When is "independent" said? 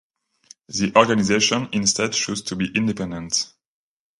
2.75-3.53